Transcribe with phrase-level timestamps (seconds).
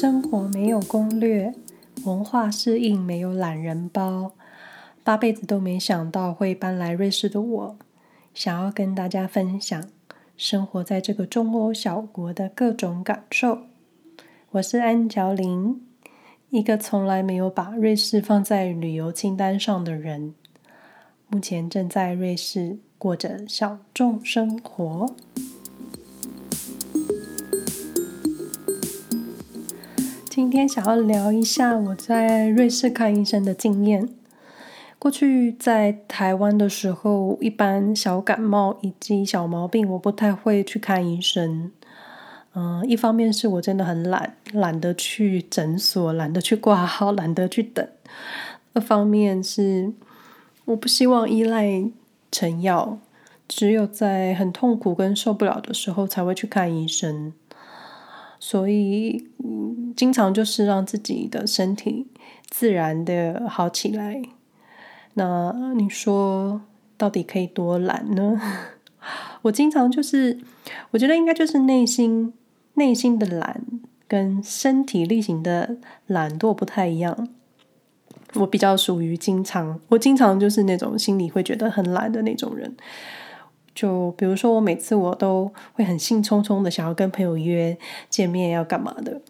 [0.00, 1.52] 生活没有攻略，
[2.04, 4.30] 文化适应没有懒人包。
[5.02, 7.76] 八辈子都没想到会搬来瑞士的我，
[8.32, 9.88] 想要跟大家分享
[10.36, 13.62] 生活在这个中欧小国的各种感受。
[14.52, 15.84] 我是安乔琳，
[16.50, 20.32] 一个从来没有把瑞士放在旅游清单上的人，
[21.28, 25.12] 目前正在瑞士过着小众生活。
[30.38, 34.08] 今天想要聊一下我在瑞士看医生的经验。
[34.96, 41.72] 过去在台湾的时候，一般小感冒以及小毛病，我不太会去看医生。
[42.54, 47.84] 嗯、一方面是我真的很懒，懒得去诊所，懒得去挂号， 懒得去等；
[48.74, 49.92] 二方面是
[50.66, 51.82] 我不希望依赖
[52.30, 53.00] 成药，
[53.48, 57.32] 只有在很痛苦跟受不了的时候才会去看医生。
[58.40, 62.06] 所以，嗯，经常就是让自己的身体
[62.48, 64.22] 自然的好起来。
[65.14, 66.60] 那你说，
[66.96, 68.40] 到底可以多懒呢？
[69.42, 70.38] 我经常就是，
[70.90, 72.32] 我觉得应该就是内心
[72.74, 73.62] 内心的懒，
[74.06, 77.28] 跟身体力行的懒惰不太一样。
[78.34, 82.76] 我比较属于经常，我经常就是那种心里会觉得很懒的那种人。
[83.78, 87.78] 就比如说，我每次我都会很兴冲冲的想要跟朋友约
[88.10, 89.20] 见面，要干嘛的。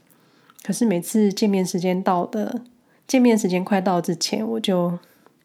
[0.63, 2.63] 可是每次见面时间到的，
[3.07, 4.99] 见面时间快到之前，我就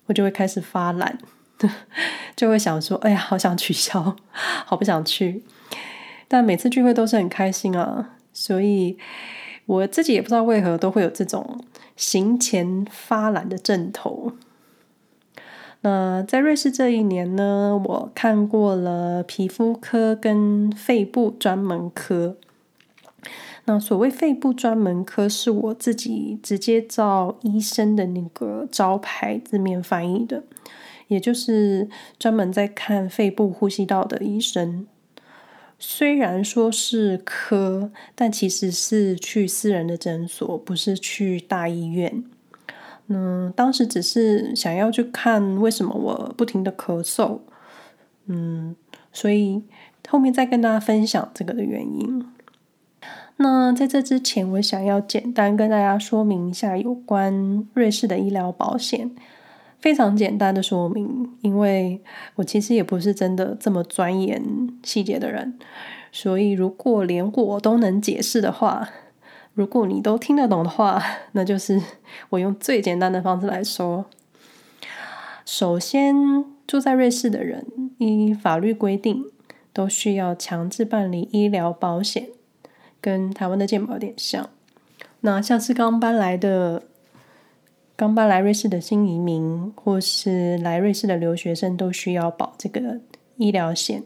[0.06, 1.18] 我就会开始发懒，
[2.34, 4.16] 就会想说：“哎呀，好想取消，
[4.66, 5.44] 好不想去。”
[6.30, 8.98] 但每次聚会都是很开心啊，所以
[9.66, 11.62] 我自己也不知道为何都会有这种
[11.98, 14.31] 行前发懒的症头。
[15.86, 22.38] 那在瑞士这一年呢，我看过了皮肤科跟肺部专门科。
[23.66, 30.44] 那所谓肺部专门科，是我自己直接照医生的那个招牌字面翻译的，
[31.09, 34.88] 也就是专门在看肺部呼吸道的医生。
[35.78, 42.24] 虽然说是科，但其实是去私人的诊所，不是去大医院。
[43.08, 47.40] 嗯，当时只是想要去看为什么我不停的咳嗽，
[48.28, 48.75] 嗯，
[49.12, 49.62] 所以
[50.08, 52.25] 后面再跟大家分享这个的原因。
[53.38, 59.12] 那在这之前，我想要简单跟大家说明一下有关瑞士的医疗保险，
[59.80, 62.02] 非常简单的说明，因为
[62.36, 64.42] 我其实也不是真的这么钻研
[64.81, 65.59] 细节的人，
[66.12, 68.90] 所以如果连我都能解释的话。
[69.53, 71.02] 如果你都听得懂的话，
[71.34, 71.81] 那就是
[72.30, 74.06] 我用最简单的方式来说。
[75.46, 76.16] 首先，
[76.66, 77.66] 住在瑞士的人
[77.97, 79.25] 依法律规定
[79.74, 82.30] 都需要强制办理医疗保险，
[83.02, 84.50] 跟台湾的健保有点像。
[85.19, 86.84] 那像是刚搬来的、
[87.96, 93.00] 刚搬来瑞士的新移民，或是来瑞士的留学生，都需要保这个
[93.38, 94.03] 医疗险。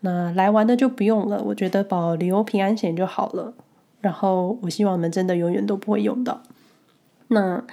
[0.00, 3.54] 那来玩的就不用了，我觉得保旅游平安险就好了。
[4.06, 6.44] 然后，我希望我们真的永远都不会用到。
[7.26, 7.64] 那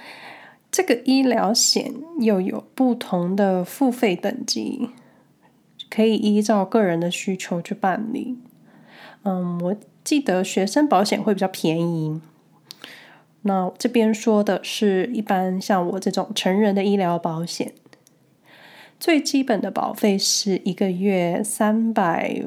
[0.72, 4.90] 这个医疗险又有不同的付费等级，
[5.88, 8.36] 可以依照个人的需求去办理。
[9.22, 12.20] 嗯，我记得学生保险会比较便宜。
[13.42, 17.74] 那这边说的是一般像我这种成人的医疗保险，
[18.98, 22.42] 最基本的保费是一个月三百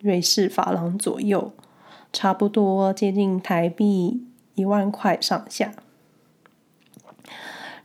[0.00, 1.52] 瑞士法郎左右。
[2.12, 5.72] 差不多接近台币一万块上下。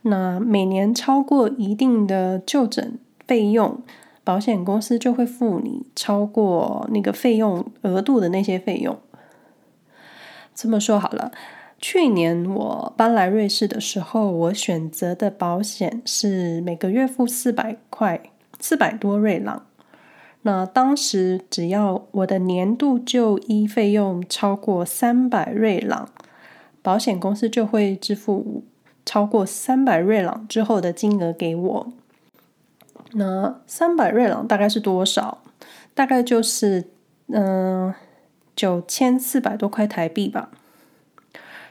[0.02, 3.82] 那每年超过一定的就诊费用，
[4.22, 8.96] 保险公司就会付你超过那个费用额度的那些费用。
[10.54, 11.32] 这么说好了，
[11.78, 18.30] 去年我搬来瑞士的时候，我选择的保险是每个月付四百块，
[18.60, 19.66] 四百多瑞郎。
[20.46, 26.08] 那当时只要我的年度就医费用超过三百瑞郎，
[26.82, 28.62] 保险公司就会支付
[29.04, 31.92] 超过三百瑞郎之后的金额给我。
[33.14, 35.42] 那三百瑞郎大概是多少？
[35.94, 36.84] 大概就是
[37.26, 37.92] 嗯
[38.54, 40.50] 九千四百多块台币吧。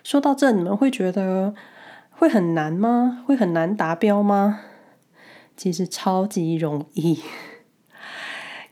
[0.04, 1.56] 说到这，你们会觉得
[2.12, 3.24] 会很难吗？
[3.26, 4.60] 会很难达标吗？
[5.56, 7.22] 其实超级容易。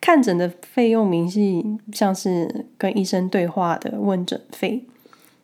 [0.04, 1.64] 看诊的费用明细
[1.94, 4.84] 像是跟医生对话的问诊费，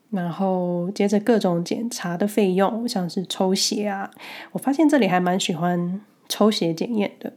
[0.10, 4.12] 然后接着各种检查的费用，像是抽血啊。
[4.52, 7.32] 我发现这里还蛮喜欢抽血检验的，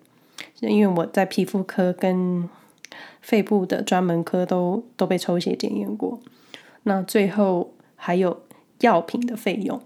[0.59, 2.51] 因为我在皮肤科跟
[3.21, 6.19] 肺部的专门科都都被抽血检验过。
[6.83, 8.43] 那最后还有
[8.81, 9.81] 药品的费用。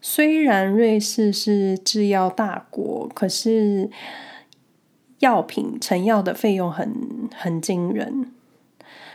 [0.00, 3.88] 虽然瑞士是制药大国，可是
[5.26, 8.30] 药品成药的费用很很惊人。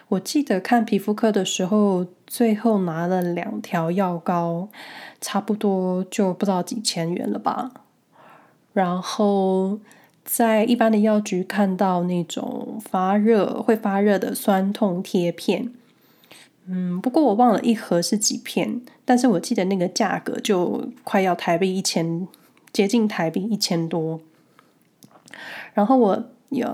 [0.09, 4.67] 我记得看皮肤科的时候，最后拿了两条药膏，
[5.21, 7.71] 差不多就不知道几千元了吧。
[8.73, 9.79] 然后
[10.25, 15.71] 在一般的药局看到那种发热会发热的酸痛贴片，
[16.65, 22.27] 嗯，不过我忘了一盒是几片，但是我记得那个价格就快要台币一千，
[22.73, 24.19] 接近台币一千多。
[25.73, 26.23] 然后我。
[26.51, 26.67] 有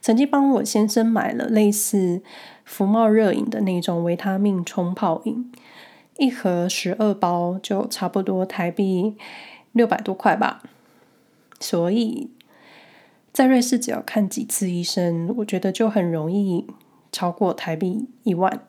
[0.00, 2.22] 曾经帮我先生买了类似
[2.64, 5.52] 福茂热饮的那种维他命冲泡饮，
[6.16, 9.14] 一盒十二包就差不多台币
[9.72, 10.62] 六百多块吧。
[11.60, 12.30] 所以
[13.34, 16.66] 在瑞士只要看几次医生，我觉得就很容易
[17.12, 18.62] 超过台币一万。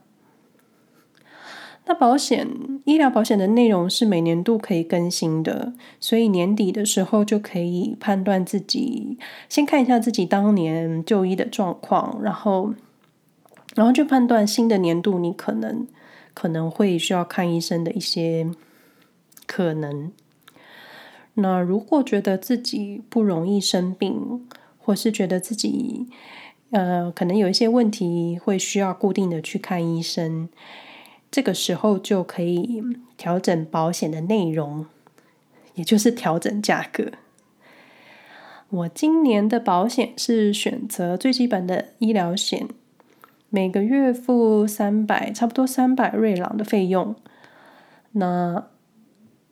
[1.89, 2.45] 那保险，
[2.83, 9.17] 医疗保险的内容是每年度可以更新的，所以年底的时候就可以判断自己，
[9.47, 12.73] 先看一下自己当年就医的状况，然后，
[13.73, 15.87] 然后就判断新的年度你可能
[16.33, 18.51] 可能会需要看医生的一些
[19.45, 20.11] 可能。
[21.35, 24.45] 那如果觉得自己不容易生病，
[24.77, 26.07] 或是觉得自己
[26.71, 30.49] 呃可能有一些问题会需要固定的去看医生。
[31.37, 32.83] 这个时候就可以
[33.15, 34.87] 调整保险的内容，
[35.75, 37.11] 也就是调整价格。
[38.69, 42.67] 我今年的保险是选择最基本的医疗险，
[43.51, 47.15] 每个月付三百，差不多三百瑞郎的费用。
[48.13, 48.65] 那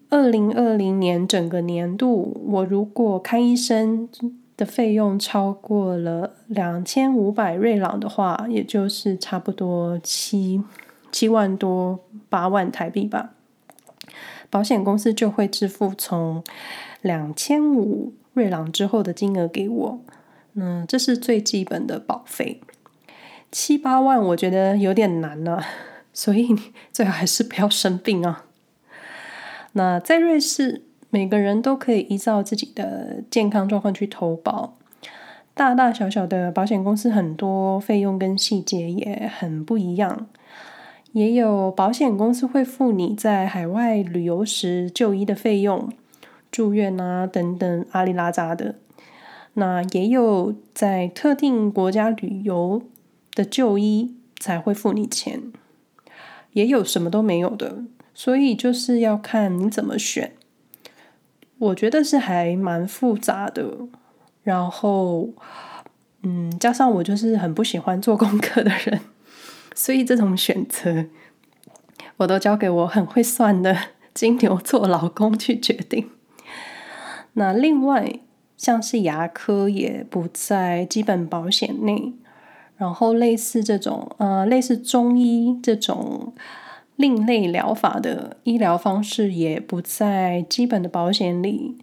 [0.10, 4.10] 二零二零年整个年度，我如果看医生
[4.58, 10.64] 的费用超过了两千五百瑞郎的话，也就是差不多七。
[11.16, 13.30] 七万多八万台币吧，
[14.50, 16.44] 保险公司就会支付从
[17.02, 20.02] 两千五瑞郎之后的金额给我。
[20.56, 22.60] 嗯，这是最基本的保费。
[23.50, 25.64] 七八万我觉得有点难了，
[26.12, 26.54] 所以
[26.92, 28.44] 最好还是不要生病啊。
[29.72, 34.76] 那在瑞士，每个人都可以依照自己的健康状况去投保，
[35.54, 40.28] 大大小小的保险公司很多，费用跟细节也很不一样。
[41.16, 45.90] 也有保险公司会付你在海外旅游时就医的费用、
[46.52, 48.76] 住院啊等等阿里拉扎的。
[49.54, 52.82] 那也有在特定国家旅游
[53.34, 55.54] 的就医才会付你钱，
[56.52, 57.78] 也有什么都没有的。
[58.14, 60.34] 所以就是要看你怎么选。
[61.58, 63.88] 我觉得是还蛮复杂的。
[64.44, 65.30] 然后，
[66.24, 69.00] 嗯，加上我就是很不喜欢做功课的人。
[69.76, 71.06] 所以这种选择，
[72.18, 73.78] 我都交给我很会算的
[74.14, 76.10] 金牛座老公去决定。
[77.34, 78.20] 那另外，
[78.56, 82.14] 像是牙科也不在基本保险内，
[82.78, 86.34] 然后类似这种呃，类似中医这种
[86.96, 91.78] 另类疗法的医疗方式也不在基本的保险里。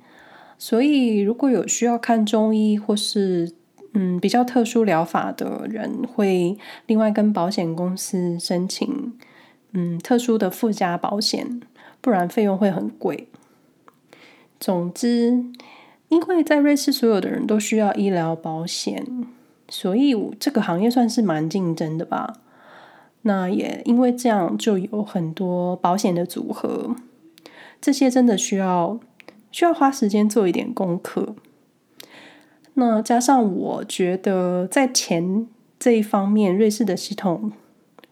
[0.56, 3.52] 所以，如果有需要看中医或是
[3.94, 6.56] 嗯，比较特殊疗法的人会
[6.86, 9.12] 另外跟保险公司申请，
[9.72, 11.60] 嗯，特殊的附加保险，
[12.00, 13.28] 不然费用会很贵。
[14.58, 15.44] 总之，
[16.08, 19.26] 因为在瑞士所有的人都需要医疗保险，
[19.68, 22.38] 所以这个行业算是蛮竞争的吧。
[23.22, 26.96] 那也因为这样，就有很多保险的组合，
[27.80, 28.98] 这些真的需要
[29.50, 31.34] 需要花时间做一点功课。
[32.74, 35.46] 那加上，我觉得在钱
[35.78, 37.52] 这一方面，瑞士的系统，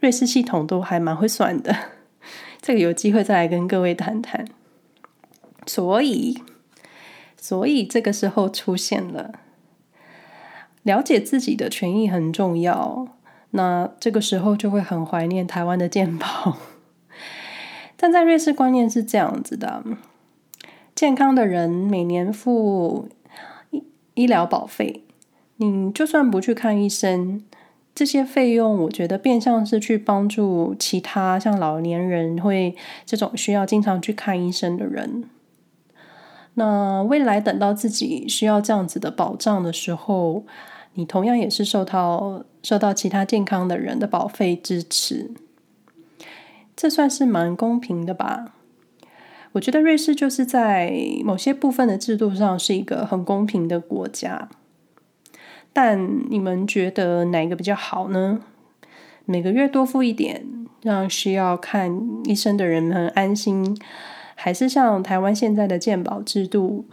[0.01, 1.75] 瑞士系统都还蛮会算的。
[2.61, 4.45] 这个有机会再来跟各位谈谈。
[5.67, 6.43] 所以，
[7.39, 9.33] 所以这个时候出现了，
[10.83, 13.09] 了解自己的权益很重要。
[13.53, 16.59] 那这个时候就会很怀念台湾的健保，
[17.97, 19.83] 但在瑞士观念是这样子的：
[20.95, 23.09] 健康的人每年付。
[24.15, 25.05] 医疗保费，
[25.57, 27.43] 你就算不去看医生，
[27.95, 32.75] 这些费用我觉得变相是去帮助其他像老年人会
[33.05, 35.25] 这种需要经常去看医生的人。
[36.55, 40.45] 那未来等到自己需要这样子的保障的时候，
[40.95, 45.31] 你同样也是受到受到其他健康的人的保费支持，
[46.77, 48.55] 这算是蛮公平的吧。
[49.53, 50.93] 我觉得瑞士就是在
[51.25, 54.49] 某些部分的制度上是一个很公平的国家，
[55.73, 58.41] 但你们觉得哪一个比较好呢？
[59.25, 60.47] 每个月多付一点，
[60.83, 63.77] 让需要看医生的人们安心，
[64.35, 66.87] 还是像台湾现在的健保制度，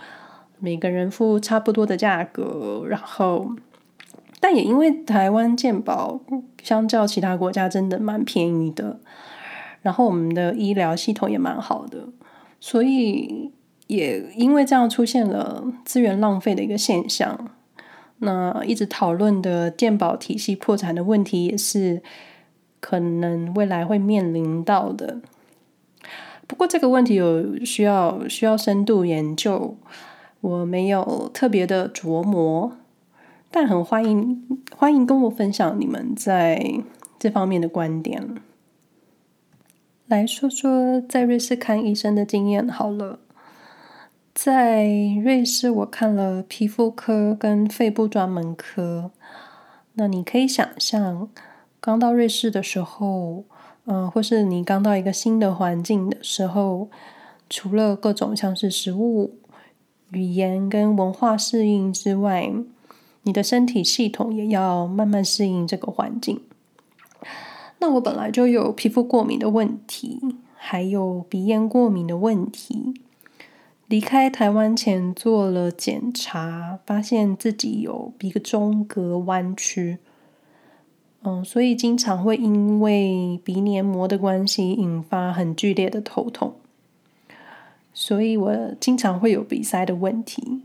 [0.60, 3.52] 每个人付差不多的价格，然后，
[4.40, 6.20] 但也因为台湾健保
[6.62, 9.00] 相较其他国家真的蛮便宜的，
[9.82, 12.08] 然后我们的医疗系统也蛮好的，
[12.60, 13.52] 所以
[13.88, 17.52] 也因为这样出现了资源浪费的一个现象。
[18.20, 22.02] 那一直讨论的鉴宝体系破产的问题，也是
[22.80, 25.20] 可能未来会面临到的。
[26.48, 29.78] 不过这个问题有需要需要深度研究，
[30.42, 32.72] 我没有特别的琢磨，
[33.52, 34.44] 但很欢迎
[34.76, 36.82] 欢迎跟我分享你们在
[37.20, 38.42] 这方面的观点。
[40.08, 43.20] 来说说在瑞士看医生的经验好了。
[44.34, 44.88] 在
[45.22, 49.12] 瑞士，我看了皮肤科跟肺部专门科。
[49.96, 51.28] 那你可以想象，
[51.82, 53.44] 刚到瑞士的时候，
[53.84, 56.90] 嗯、或是你刚到一个新的环境的时候，
[57.50, 59.36] 除了各种像是食物、
[60.12, 62.50] 语言跟文化适应之外，
[63.24, 66.40] 你的身体系统也要慢慢适应这个环境。
[67.80, 70.20] 那我本来就有皮肤过敏的问题，
[70.56, 72.94] 还有鼻炎过敏的问题。
[73.88, 80.00] 离开台湾前做了检查，发现自己有鼻中隔弯曲，
[81.24, 86.56] 嗯，所以经常会因为鼻黏膜的关系引发很剧烈的头痛，
[87.94, 90.64] 所以我经常会有鼻塞的问题，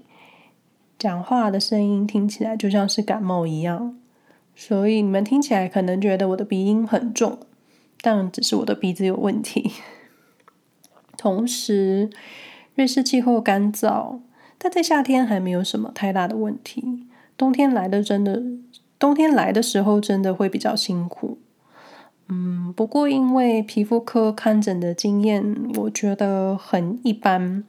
[0.99, 3.97] 讲话的声音听起来就像是感冒一样，
[4.64, 7.37] 所以你们听起来可能觉得我的鼻音很重，
[8.00, 9.73] 但只是我的鼻子有问题，
[11.19, 12.11] 同时。
[12.75, 14.21] 瑞士气候干燥，
[14.57, 17.07] 但在夏天还没有什么太大的问题。
[17.37, 18.42] 冬天来的真的，
[18.99, 21.37] 冬天来的时候真的会比较辛苦。
[22.28, 27.62] 嗯，不过因为皮肤科看诊的经验，我觉得很一般，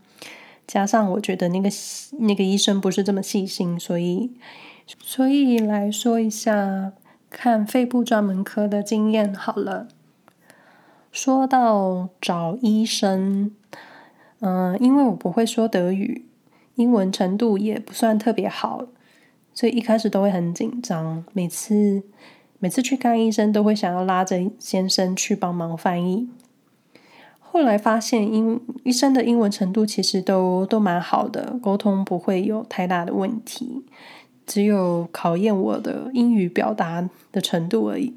[0.65, 1.69] 加上我觉得那个
[2.19, 4.31] 那个医生不是这么细心，所以
[4.99, 6.93] 所以来说一下
[7.29, 9.87] 看肺部专门科的经验好了。
[11.11, 13.51] 说到找医生。
[14.45, 16.25] 嗯，因为我不会说德语，
[16.75, 18.87] 英文程度也不算特别好，
[19.53, 21.23] 所以一开始都会很紧张。
[21.31, 22.03] 每次
[22.59, 26.27] 每次去看医生，都会想要拉着先生去帮忙翻译。
[27.39, 33.85] 后来发现，英医生的英文程度其实都都蛮好的，沟通不会有太大的问题，
[34.45, 38.13] 只有考验我的英语表达的程度而已。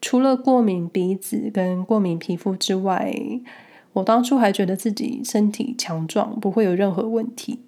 [0.00, 3.12] 除了过敏鼻子跟过敏皮肤之外，
[3.94, 7.58] 我当初还觉得自己身体强壮，不会有任何问题，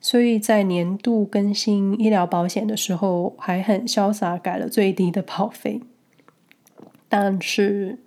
[0.00, 5.80] 所以在年度更新医疗保险的时候，还很潇洒改了最低的保费。
[7.08, 8.00] 但是，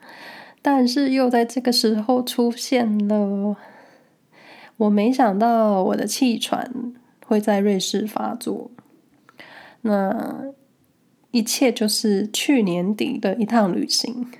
[0.61, 3.55] 但是又在这个时候出现了，
[4.77, 6.93] 我没想到我的气喘
[7.29, 8.71] 会在瑞士发作。
[9.81, 10.45] 那
[11.29, 14.31] 一切就是去年底的一趟旅行。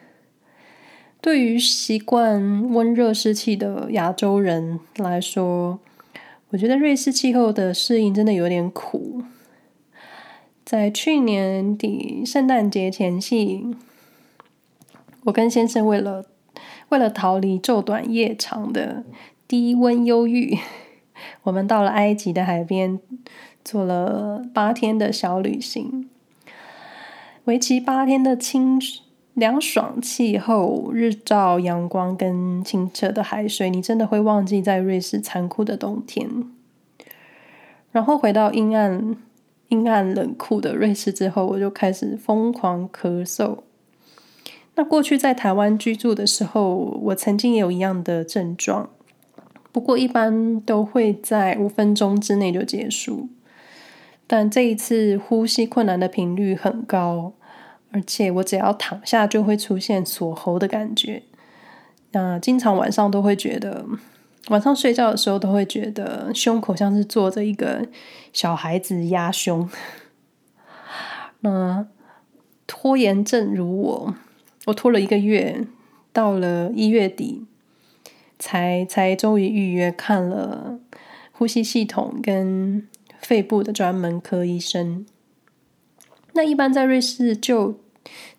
[1.22, 5.80] 对于习惯温热湿气的亚洲人来说，
[6.50, 9.22] 我觉得瑞士气候的适应真的有点苦。
[10.66, 13.76] 在去年底圣诞节前夕，
[15.26, 16.26] 我跟先生为了
[16.90, 19.04] 为了逃离昼短夜长的
[19.48, 20.58] 低温忧郁，
[21.44, 23.00] 我们到了埃及的海边，
[23.64, 26.10] 做了八天的小旅行，
[27.46, 28.80] 为期八天的清。
[29.36, 36.28] 凉爽气候、日照阳光跟清澈的海水，你真的会忘记在瑞士残酷的冬天。
[37.94, 39.16] 然后回到阴暗、
[39.70, 43.60] 阴暗冷酷的瑞士之后，我就开始疯狂咳嗽。
[44.76, 48.90] 那过去在台湾居住的时候，我曾经也有一样的症状，
[49.72, 53.30] 不过一般都会在五分钟之内就结束。
[54.28, 57.34] 但这一次呼吸困难的频率很高。
[57.92, 61.24] 而且我只要躺下就会出现锁喉的感觉，
[62.12, 63.84] 那经常晚上都会觉得，
[64.50, 67.88] 晚上睡觉的时候都会觉得胸口像是坐着一个
[68.32, 69.68] 小孩子压胸。
[71.40, 71.88] 那
[72.68, 74.14] 拖延症如我，
[74.68, 75.66] 我拖了一个月，
[76.14, 77.48] 到了一月底
[78.40, 80.80] 才才终于预约看了
[81.32, 82.88] 呼吸系统跟
[83.20, 85.06] 肺部的专门科医生。
[86.34, 87.80] 那一般在瑞士就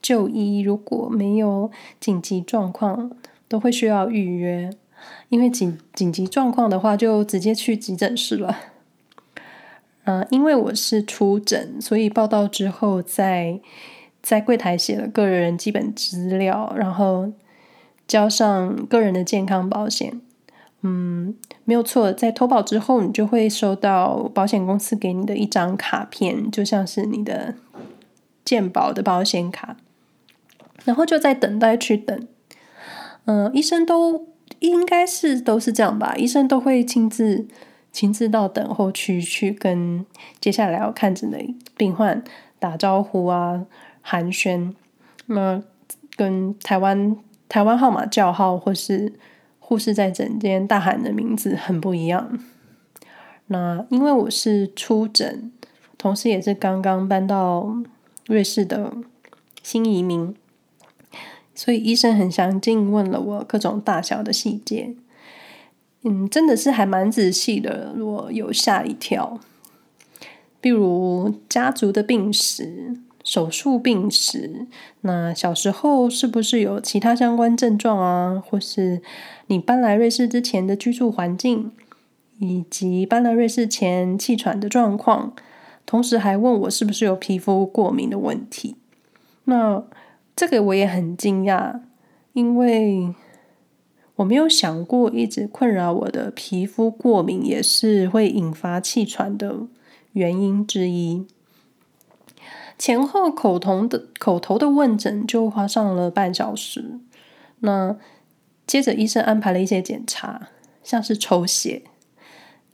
[0.00, 3.12] 就医，如果没有紧急状况，
[3.46, 4.70] 都会需要预约。
[5.28, 8.58] 因为紧紧急状况的话，就直接去急诊室了。
[10.04, 13.60] 嗯、因为我是出诊，所以报到之后在
[14.22, 17.32] 在柜台写了个人基本资料，然后
[18.10, 20.20] 交上个人的健康保险。
[20.80, 27.54] 嗯，没有错，在投保之后，你就会收到保险公司给你的一张卡片，就像是你的
[28.44, 29.76] 健保的保险卡。
[30.84, 32.26] 然后就在等待区等。
[33.26, 34.26] 嗯，医生都
[34.58, 36.16] 应该是都是这样吧？
[36.16, 37.46] 医生都会亲自
[37.92, 40.04] 亲自到等候区去跟
[40.40, 41.38] 接下来要看诊的
[41.76, 42.24] 病患
[42.58, 43.66] 打招呼啊。
[44.02, 44.72] 寒暄，
[45.26, 45.62] 那
[46.16, 47.16] 跟台湾
[47.50, 49.12] 台湾号码叫号或是
[49.58, 52.38] 护士在诊间大喊的名字很不一样。
[53.48, 55.50] 那因为我是初诊，
[55.98, 57.76] 同时也是刚刚搬到
[58.28, 58.92] 瑞士的
[59.64, 60.32] 新移民，
[61.52, 64.94] 所以医生很详尽问了我各种大小的细节。
[66.02, 69.40] 嗯，真的是还蛮仔细的，我有吓一跳。
[70.60, 73.00] 比如家族的病史。
[73.30, 74.66] 手术病史，
[75.02, 78.42] 那小时候是不是有其他相关症状啊？
[78.44, 79.00] 或是
[79.46, 81.70] 你搬来瑞士之前的居住环境，
[82.40, 85.32] 以及搬来瑞士前气喘的状况，
[85.86, 88.74] 同时还问我是不是有皮肤过敏的问题。
[89.44, 89.84] 那
[90.34, 91.78] 这个我也很惊讶，
[92.32, 93.14] 因为
[94.16, 99.68] 我没有想过一直困扰我的皮肤过敏也是会引发气喘的
[100.14, 101.28] 原因之一。
[102.80, 106.98] 前后口头的口头的问诊就花上了半小时。
[107.58, 107.94] 那
[108.66, 110.48] 接着医生安排了一些检查，
[110.82, 111.82] 像是抽血、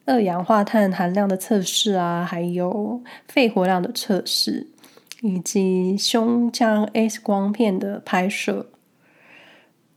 [0.05, 4.69] 二氧化碳含量的测试啊，还有肺活量的测试，
[5.23, 8.71] 以及胸腔 X 光片的拍摄。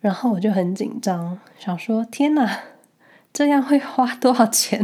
[0.02, 2.62] 然后我就很紧张，想说：天哪，
[3.32, 4.84] 这样会花多少钱？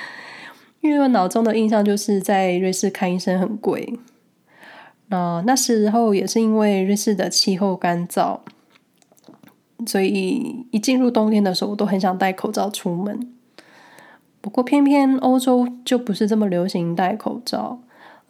[0.82, 3.98] 因为我脑中的印象就是在瑞士看医生很贵。
[5.12, 8.38] 那那时候也是因为瑞士的气候干燥，
[9.86, 13.30] 所以一进入冬天的时候，我都很想戴口罩出门。
[14.40, 17.80] 不过偏偏欧洲就不是这么流行戴口罩，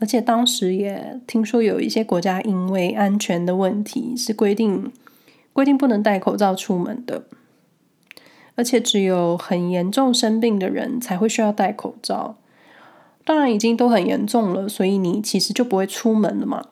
[0.01, 4.91] 而且当时也听说有一些国家因为安全的问题是规定
[5.53, 7.23] 规定不能戴口罩出门的，
[8.57, 12.37] 而且只有很严重生病的人才会需要戴口罩。
[13.25, 16.67] 当然已经都很严重了，所以你其实就不会出门了嘛。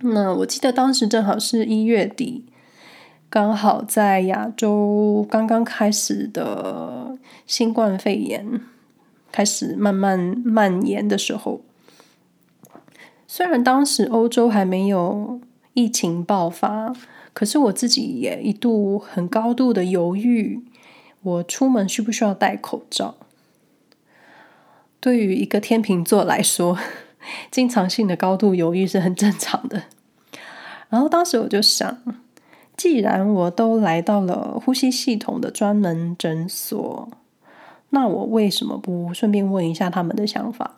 [0.00, 2.44] 那我记得当时正好是一月底，
[3.28, 8.60] 刚好在亚洲刚刚开始的新冠肺炎
[9.30, 11.60] 开始慢慢蔓延的时候。
[13.26, 15.40] 虽然当时欧洲还没有
[15.74, 16.94] 疫情爆发，
[17.34, 20.62] 可是我自己也一度很高度的犹豫，
[21.22, 23.16] 我出门需不需要戴口罩？
[25.00, 26.76] 对于一个天秤座来说，
[27.50, 29.84] 经常性的高度犹豫是很正常的。
[30.88, 31.98] 然后当时我就想，
[32.76, 37.08] 既然我都来到了呼吸系统的专门诊所，
[37.90, 40.76] 那我为什么不顺便问一下他们的想法？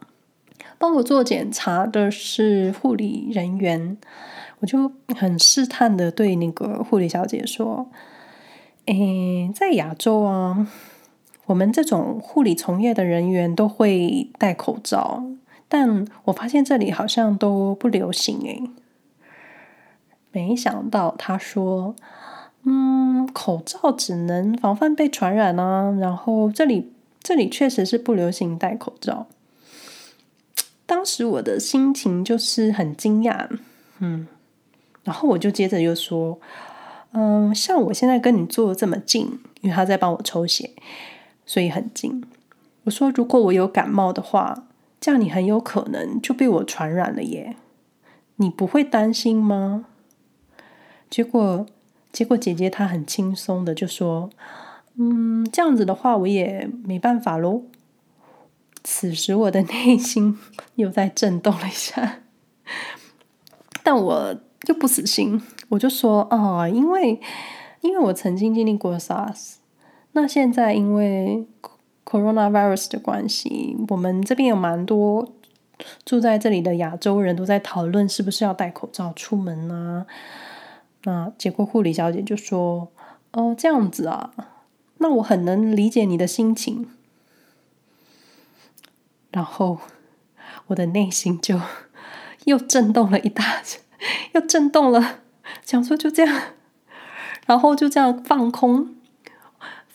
[0.78, 3.96] 帮我做检查的是护理人员，
[4.60, 7.90] 我就很试探的对那个护理小姐说
[8.86, 10.68] ：“诶，在亚洲啊。”
[11.50, 15.24] 我们这种护理从业的人员都会戴口罩，
[15.68, 18.70] 但我发现这里好像都不流行诶。
[20.30, 21.96] 没想到他说
[22.62, 29.26] ：“嗯，口罩只能防范被传染啊。”然后这里这里确实是不流行戴口罩。
[30.86, 33.48] 当时我的心情就是很惊讶，
[33.98, 34.28] 嗯，
[35.02, 36.38] 然后我就接着又说
[37.10, 40.70] ：“嗯，像我现在跟你坐这么近，因为他在帮我抽血。”
[41.50, 42.22] 所以很近。
[42.84, 44.68] 我说，如果我有感冒的话，
[45.00, 47.56] 这样你很有可能就被我传染了耶。
[48.36, 49.86] 你不会担心吗？
[51.10, 51.66] 结果，
[52.12, 54.30] 结果姐姐她很轻松的就说
[54.94, 57.64] ：“嗯，这样子的话，我也没办法喽。”
[58.84, 60.38] 此时我的内心
[60.76, 62.20] 又在震动了一下，
[63.82, 67.20] 但我就不死心，我就说：“啊，因为
[67.80, 69.54] 因为我曾经经历过 SARS。”
[70.12, 71.46] 那现在因为
[72.04, 75.32] coronavirus 的关系，我们这边有蛮多
[76.04, 80.06] 住在这里的亚洲人都在讨论是不是要戴口罩出门呢？
[81.04, 82.88] 那结果护理小姐就说
[83.32, 84.32] ：“哦，这样子啊，
[84.98, 86.90] 那我很能理解你的心情。”
[89.32, 89.78] 然后
[90.66, 91.60] 我的内心就
[92.44, 93.62] 又震动了一大，
[94.34, 95.20] 又震动了，
[95.64, 96.42] 想说就这样，
[97.46, 98.96] 然后就这样放空。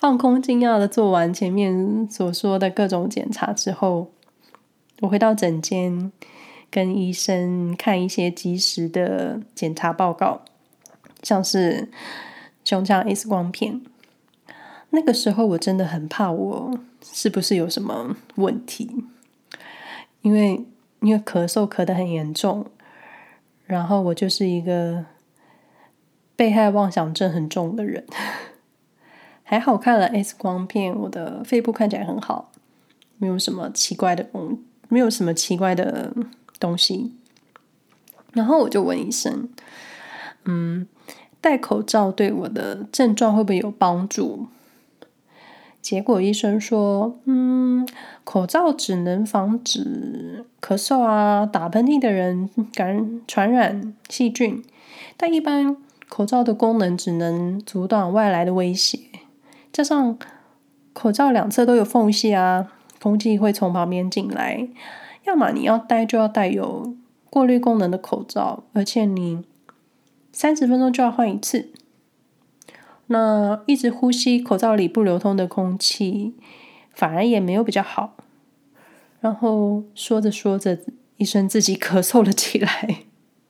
[0.06, 4.12] 放空，惊讶的做完前面所说的各种检查之后，
[5.02, 6.12] 我回到诊间，
[6.70, 10.42] 跟医生看一些及时的检查报告，
[11.24, 11.90] 像是
[12.64, 13.82] 胸腔 X 光片。
[14.92, 19.06] 那个时候我真的很怕，我是不是有什么问题？
[20.22, 20.64] 因为
[21.00, 22.68] 因为咳嗽咳得很严重，
[23.66, 25.04] 然后我就是一个
[26.36, 28.06] 被害妄想症很重的人。
[29.48, 32.52] 还好看了 X 光片，我的肺部看起来很好，
[33.20, 34.58] 没有什么奇怪的东，
[34.90, 36.12] 没有什么奇怪的
[36.60, 37.14] 东西。
[38.34, 39.48] 然后我就问医生
[40.46, 40.88] ：“嗯，
[41.40, 44.48] 戴口罩对我的症状会不会有帮助？”
[45.80, 47.88] 结果医生说：“嗯，
[48.24, 54.66] 口罩只能防止咳嗽啊、打喷嚏的人感传染细菌，
[55.16, 55.78] 但一般
[56.10, 59.00] 口罩的功能只能阻挡外来的威胁。
[59.76, 60.18] 加上
[60.94, 64.70] 口罩两侧都有缝隙啊，空气会从旁边进来。
[65.26, 66.96] 要么你要戴就要戴有
[67.30, 69.44] 过滤功能的口罩，而且你
[70.32, 71.74] 三十分钟就要换一次。”
[73.08, 76.36] 那一直呼吸口罩里不流通的空气，
[76.94, 78.16] 反而也没有比较好。
[79.20, 80.80] 然后说着说着，
[81.18, 83.00] 医生自己咳嗽了起来。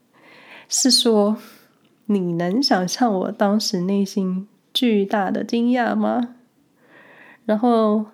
[0.68, 1.38] 是说，
[2.08, 6.36] 你能想象我当时内心巨大的惊讶吗？
[7.46, 8.06] 然后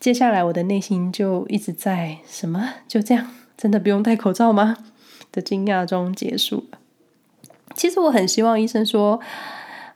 [0.00, 2.74] 接下来我的内心就一直在什么？
[2.88, 3.26] 就这样，
[3.58, 4.76] 真的不用戴口罩吗？
[5.32, 6.78] 的惊讶中结束了。
[7.74, 9.20] 其实我很希望医生说。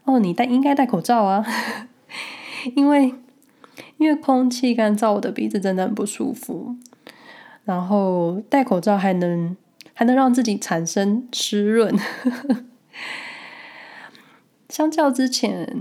[0.05, 1.45] 哦，你戴应该戴口罩啊，
[2.75, 3.15] 因为
[3.99, 6.75] 因为空气干燥，我的鼻子真的很不舒服。
[7.65, 9.55] 然后戴口罩还能
[9.93, 11.95] 还能让自己产生湿润。
[14.71, 15.79] 相较之前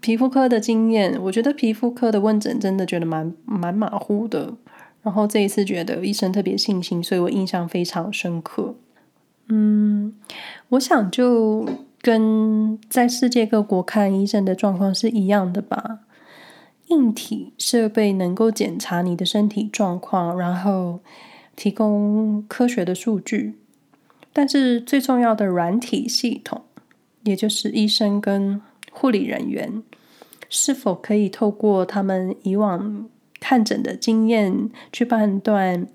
[0.00, 4.54] 皮肤科的经验，我觉得皮肤科的问诊真的觉得蛮蛮马虎的。
[5.02, 8.76] 然后这一次觉得医生特别细心，所以我印象非常深刻。
[9.48, 10.14] 嗯，
[10.68, 11.66] 我想就。
[12.02, 15.98] 跟在世界各国看医生的状况是一样的吧？
[16.86, 21.00] 硬体设备能够检查你的身体状况，然后
[21.54, 23.58] 提供科学的数据。
[24.32, 26.62] 但是最重要的软体系统，
[27.24, 29.82] 也就是医生跟护理人员，
[30.48, 35.86] 是否可以透过他们以往看诊的经验去判断，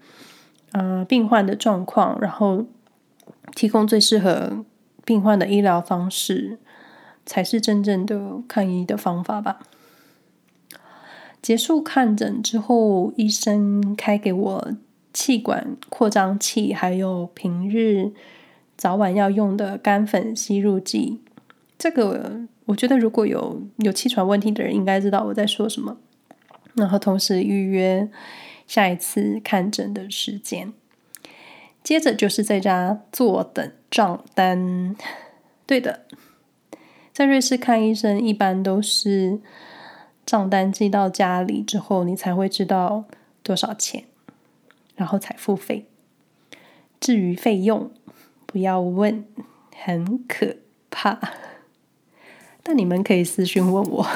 [0.72, 2.66] 呃，病患的状况，然后
[3.54, 4.66] 提供最适合。
[5.08, 6.58] 病患的医疗方式
[7.28, 9.60] 才是真正的看医的方法吧。
[11.44, 14.74] 结束看诊之后，医生开给我
[15.14, 18.14] 气管扩张器，还有平日
[18.78, 21.22] 早晚要用的干粉吸入剂。
[21.78, 25.98] 这个我觉得，如果有有气喘问题的人，应该知道我在说什么。
[26.74, 28.10] 然后同时预约
[28.68, 30.74] 下一次看诊的时间。
[31.84, 34.96] 接着就是在家坐等账单。
[35.68, 36.06] 对的，
[37.14, 39.40] 在瑞士看医生一般都是
[40.26, 43.06] 账单寄到家里之后，你才会知道
[43.44, 44.06] 多少钱，
[44.96, 45.86] 然后才付费。
[47.00, 47.92] 至于费用，
[48.56, 49.26] 不要问，
[49.76, 50.56] 很可
[50.90, 51.20] 怕。
[52.64, 54.08] 但你们可以私信问我。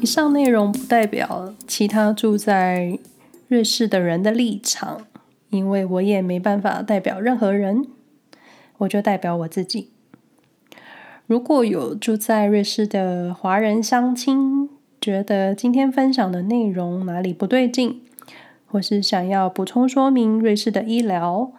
[0.00, 2.98] 以上内容不代表其他住在
[3.46, 5.06] 瑞士的人的立场，
[5.50, 7.86] 因为我也没办法代表任何人，
[8.78, 9.92] 我就代表我自己。
[11.28, 14.68] 如果有住在瑞士的华人乡亲，
[15.00, 18.02] 觉得今天分享的内容哪里不对劲，
[18.66, 21.52] 或是想要补充说明瑞士的医疗，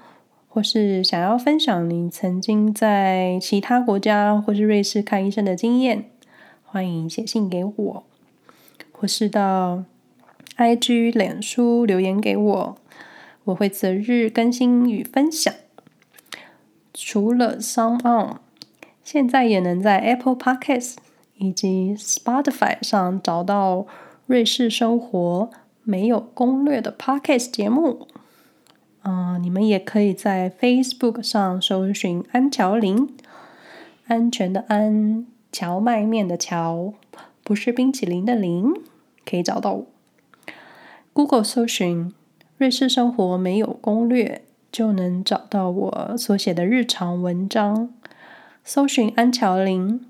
[0.48, 6.06] 或是想要分享你曾经在其他国家或是瑞士看医生的经验，
[6.64, 8.04] 欢迎写信给我。
[8.92, 9.84] 或是到
[10.58, 12.78] IG、脸书留言给我，
[13.46, 15.52] 我会择日更新与分享。
[16.94, 18.36] 除了 SoundOn，
[19.04, 20.98] 现在也能在 Apple Podcast
[21.42, 23.88] 以及 Spotify 上找到
[24.28, 25.50] 瑞士生活
[25.84, 28.08] 没有攻略的 Podcast 节目。
[29.04, 33.10] 嗯、你们也可以在 Facebook 上搜寻安乔林，
[34.06, 36.94] 安全的安，荞麦面的荞，
[37.44, 38.72] 不是冰淇淋的淋。
[39.26, 39.88] 可以找到我。
[41.14, 42.14] Google 搜寻
[42.58, 47.90] “瑞士生活没有攻略”，就能找到我所写的日常文章。
[48.64, 50.06] 搜寻安乔林，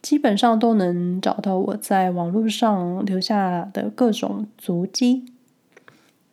[0.00, 5.26] 基本上都能找到我在网络上留下的各种足迹。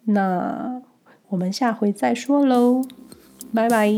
[0.05, 0.81] 那
[1.29, 2.83] 我们下回再说喽，
[3.53, 3.95] 拜拜。